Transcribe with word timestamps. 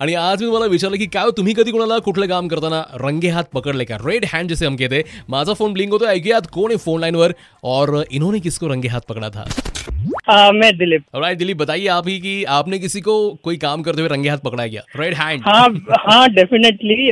आणि 0.00 0.14
आज 0.14 0.40
मी 0.40 0.46
तुम्हाला 0.46 0.66
विचारलं 0.66 0.96
की 0.96 1.06
काय 1.06 1.30
तुम्ही 1.36 1.54
कधी 1.56 1.70
कोणाला 1.70 1.98
कुठलं 1.98 2.26
काम 2.26 2.46
करताना 2.48 2.82
रंगे 2.94 3.28
हात 3.28 3.44
पकडले 3.52 3.84
का? 3.84 3.96
रेड 4.04 4.24
हँड 4.24 4.48
जैसे 4.48 4.66
हम 4.66 4.76
कहते 4.76 5.02
माझा 5.28 5.52
फ़ोन 5.52 5.72
ब्लिंक 5.72 5.92
होतो 5.92 6.06
ऐकूयात 6.06 6.46
कोण 6.52 6.70
आहे 6.70 6.76
फ़ोन 6.76 7.00
लाईनवर 7.00 7.34
और 7.64 8.04
इन्होंने 8.10 8.40
किसको 8.40 8.68
रंगे 8.68 8.88
हाथ 8.88 9.00
पकड़ा 9.08 9.28
था? 9.28 9.44
मैं 10.26 10.70
दिलीप। 10.78 11.02
राइट 11.16 11.38
दिलीप 11.38 11.56
बताइए 11.58 11.86
आप 11.88 12.08
ही 12.08 12.18
कि 12.20 12.32
आपने 12.56 12.78
किसी 12.78 13.00
को 13.00 13.14
कोई 13.44 13.56
काम 13.58 13.82
करते 13.82 14.00
हुए 14.00 14.08
रंगे 14.08 14.28
हाथ 14.28 14.38
पकड़ा 14.44 14.66
गया 14.66 14.82
रेड 14.96 15.14
हैंड 15.14 15.42
हाँ 15.46 15.68
हाँ 16.00 16.28
डेफिनेटली 16.34 17.06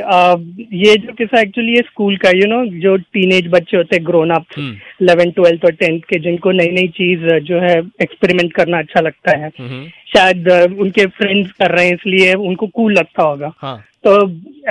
ये 0.81 0.97
जो 0.97 1.13
किस्सा 1.15 1.41
एक्चुअली 1.41 1.75
ये 1.75 1.83
स्कूल 1.87 2.17
का 2.17 2.31
यू 2.31 2.47
नो 2.47 2.65
जो 2.81 2.97
टीनेज 3.15 3.49
बच्चे 3.53 3.77
होते 3.77 3.97
हैं 3.97 4.07
ग्रोन 4.07 4.31
अप 4.31 4.59
इलेवन 4.59 5.31
ट्वेल्थ 5.31 5.65
और 5.65 5.73
टेंथ 5.75 6.01
के 6.11 6.19
जिनको 6.21 6.51
नई 6.53 6.71
नई 6.73 6.89
चीज़ 6.97 7.29
जो 7.45 7.61
है 7.61 7.77
एक्सपेरिमेंट 7.79 8.53
करना 8.55 8.79
अच्छा 8.79 9.01
लगता 9.01 9.37
है। 9.39 9.51
हम्म, 9.59 9.87
शायद 10.15 10.49
उनके 10.81 11.07
फ्रेंड्स 11.07 11.53
कर 11.53 11.71
रहे 11.71 11.87
हैं 11.87 11.95
इसलिए 11.95 12.35
उनको 12.35 12.67
कूल 12.67 12.93
लगता 12.93 13.23
होगा। 13.23 13.53
हाँ। 13.59 13.79
तो 14.05 14.13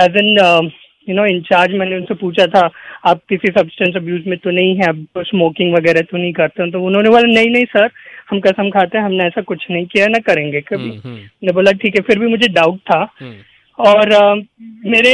as 0.03 0.17
an 0.17 0.71
you 1.07 1.15
know 1.15 1.25
incharge 1.25 1.73
मैंने 1.73 1.95
उनसे 1.97 2.13
पूछा 2.15 2.45
था 2.55 2.69
आप 3.09 3.21
किसी 3.29 3.51
सब्सटेंस 3.51 3.95
अब्यूज 3.95 4.23
में 4.27 4.37
तो 4.37 4.51
नहीं 4.51 4.75
है 4.77 4.87
आप 4.89 5.23
स्मोकिंग 5.27 5.73
वगैरह 5.75 6.01
तो 6.01 6.17
नहीं 6.17 6.33
करते 6.33 6.63
हो 6.63 6.69
तो 6.71 6.81
उन्होंने 6.85 7.09
बोला 7.09 7.33
नहीं 7.33 7.49
नहीं 7.49 7.65
सर 7.75 7.87
हम 8.31 8.39
कसम 8.39 8.69
खाते 8.69 8.97
हैं 8.97 9.05
हमने 9.05 9.23
ऐसा 9.23 9.41
कुछ 9.41 9.65
नहीं 9.71 9.85
किया 9.85 10.07
ना 10.07 10.19
करेंगे 10.19 10.61
कभी। 10.61 10.89
हम्म, 10.89 10.99
हम्म, 11.03 11.15
मैंने 11.15 11.51
बोला 11.53 11.71
ठीक 11.71 11.95
है 11.95 12.01
फिर 12.01 12.19
भी 12.19 12.27
मुझे 12.27 12.47
डाउट 12.47 12.79
था। 12.91 12.99
हम्म, 13.19 13.33
और 13.79 14.11
अ, 14.13 14.33
मेरे 14.85 15.13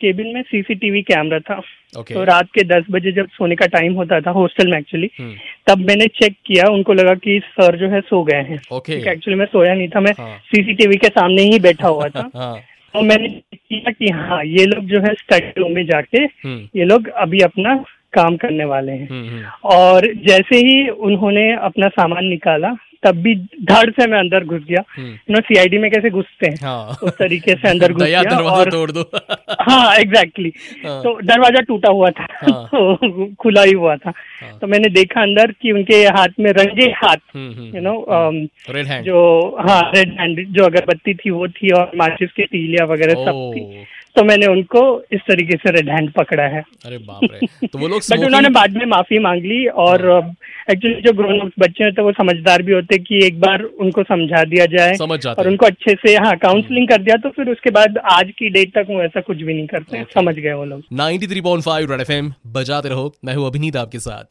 केबिन 0.00 0.26
में 0.34 0.42
सीसीटीवी 0.42 1.02
कैमरा 1.02 1.38
था। 1.38 1.60
ओके 1.98 2.14
तो 2.14 2.24
रात 2.24 2.48
के 2.54 2.62
दस 2.64 2.84
बजे 2.90 3.12
जब 3.12 3.26
सोने 3.28 3.54
का 3.54 3.66
टाइम 3.66 3.92
होता 3.94 4.20
था 4.20 4.30
हॉस्टल 4.30 4.70
में 4.70 4.78
एक्चुअली 4.78 5.10
हम्म, 5.20 5.34
तब 5.66 5.78
मैंने 5.88 6.06
चेक 6.20 6.36
किया 6.46 6.68
उनको 6.72 6.92
लगा 6.92 7.14
कि 7.14 7.40
सर 7.50 7.76
जो 7.76 7.88
है 7.88 8.00
सो 8.00 8.22
गए 8.24 8.40
हैं। 8.50 8.58
ओके 8.72 8.92
एक्चुअली 9.12 9.38
मैं 9.38 9.46
सोया 9.46 9.74
नहीं 9.74 9.88
था 9.88 10.00
मैं 10.00 10.12
हाँ। 10.18 10.36
सीसीटीवी 10.46 10.96
के 10.96 11.08
सामने 11.08 11.42
ही 11.42 11.58
बैठा 11.58 11.88
हुआ 11.88 12.08
था। 12.08 12.30
हाँ। 12.36 12.56
तो 12.94 13.00
मैंने 13.02 13.28
किया 13.54 13.90
कि 13.92 14.08
हाँ 14.08 14.44
ये 14.44 14.64
लोग 14.66 14.84
जो 14.84 15.00
है 15.00 15.12
स्टडी 15.14 15.60
रूम 15.60 15.72
में 15.72 15.84
जाके 15.86 16.18
हम्म, 16.22 16.68
ये 16.76 16.84
लोग 16.84 17.08
अभी 17.08 17.40
अपना 17.40 17.74
काम 18.14 18.36
करने 18.36 18.64
वाले 18.64 18.92
हैं। 18.92 19.08
हम्म, 19.08 19.28
हम्म, 19.28 19.44
और 19.74 20.12
जैसे 20.26 20.56
ही 20.58 20.88
उन्होंने 20.88 21.52
अपना 21.62 21.88
सामान 21.90 22.24
निकाला 22.26 22.74
तब 23.02 23.16
भी 23.22 23.34
धड़ 23.68 23.90
से 23.90 24.06
मैं 24.10 24.18
अंदर 24.18 24.44
घुस 24.44 24.60
गया। 24.68 24.82
यू 24.98 25.32
नो 25.32 25.40
सीआईडी 25.40 25.78
में 25.78 25.90
कैसे 25.90 26.10
घुसते 26.10 26.46
हैं? 26.46 26.56
हाँ। 26.62 26.96
उस 27.02 27.12
तरीके 27.18 27.54
से 27.54 27.68
अंदर 27.68 27.92
घुस 27.92 28.02
गया 28.02 28.20
और 28.50 28.70
तोड़ 28.70 28.90
दो। 28.90 29.00
हाँ 29.60 29.96
एग्जैक्टली 29.96 30.50
exactly. 30.50 30.86
हाँ। 30.86 31.02
तो 31.02 31.12
दरवाज़ा 31.22 31.60
टूटा 31.60 31.90
हुआ 31.90 32.10
था 32.10 32.26
हाँ। 32.34 32.64
तो 32.66 33.26
खुला 33.42 33.62
ही 33.62 33.72
हुआ 33.72 33.96
था। 33.96 34.12
हाँ। 34.42 34.58
तो 34.58 34.66
मैंने 34.66 34.88
देखा 34.90 35.22
अंदर 35.22 35.52
कि 35.62 35.72
उनके 35.72 36.02
हाथ 36.16 36.40
में 36.40 36.50
रंगे 36.52 36.90
हाथ 36.96 37.16
hmm, 37.34 37.52
hmm, 37.52 37.76
you 37.76 37.82
know 37.82 38.74
red 38.74 38.86
hand 38.86 39.04
जो 39.06 39.20
हाँ 39.68 39.80
रेड 39.94 40.16
हैंड 40.20 40.44
जो 40.48 40.64
अगरबत्ती 40.64 41.14
थी 41.14 41.30
वो 41.30 41.48
थी 41.50 41.70
और 41.78 41.90
माचिस 41.96 42.32
की 42.32 42.44
तीलियाँ 42.46 42.86
वगैरह 42.88 43.24
सब 43.24 43.50
थी। 43.54 43.84
तो 44.16 44.22
मैंने 44.24 44.46
उनको 44.46 44.80
इस 45.12 45.20
तरीके 45.20 45.56
से 45.56 45.70
रेड 45.70 45.88
हैंड 45.88 46.10
पकड़ा 46.12 46.42
है। 46.42 46.62
अरे 46.86 46.98
बाप 46.98 47.20
रे। 47.32 47.66
तो 47.66 47.78
वो 47.78 47.88
लोग 47.88 48.00
बट 48.10 48.24
उन्होंने 48.24 48.48
बाद 48.48 48.76
में 48.76 48.86
माफ़ी 48.86 49.18
मांग 49.18 49.42
ली 49.42 49.66
और 49.66 50.00
एक्चुअली 50.70 51.00
जो 51.00 51.12
ग्रोन 51.12 51.40
अप 51.40 51.50
बच्चे 51.58 51.84
होते 51.84 52.00
हैं 52.00 52.04
वो 52.06 52.12
समझदार 52.12 52.62
भी 52.62 52.72
होते 52.72 52.94
हैं 52.94 53.04
कि 53.04 53.26
एक 53.26 53.40
बार 53.40 53.62
उनको 53.62 54.02
समझा 54.02 54.44
दिया 54.44 54.66
जाए 54.66 54.94
समझ 54.94 55.20
जाते 55.20 55.42
और 55.42 55.48
उनको 55.48 55.66
अच्छे 55.66 55.94
से 55.94 56.14
हाँ 56.16 56.36
काउंसलिंग 56.36 56.88
कर 56.88 57.02
दिया 57.02 57.16
तो 57.16 57.28
फिर 57.28 57.48
उसके 57.48 57.70
बाद 57.70 57.98
आज 58.12 58.30
की 58.38 58.50
डेट 58.50 58.68
तक 58.68 58.86
वो 58.90 59.02
ऐसा 59.02 59.20
कुछ 59.20 59.36
भी 59.36 59.54
नहीं 59.54 59.66
करते। 59.66 60.04
समझ 60.14 60.34
गए 60.34 60.52
वो 60.52 60.64
लोग। 60.64 60.82
93.5 60.92 61.90
रेड 61.90 62.00
एफएम 62.00 62.32
बजाते 62.46 62.88
रहो। 62.88 63.14
मैं 63.24 63.34
हूँ 63.34 63.46
अभिनीत 63.46 63.76
आपके 63.76 63.98
साथ। 63.98 64.24